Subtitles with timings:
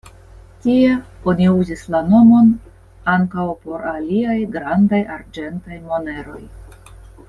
[0.61, 0.93] Tie
[1.31, 2.49] oni uzis la nomon
[3.15, 6.41] ankaŭ por aliaj grandaj arĝentaj moneroj.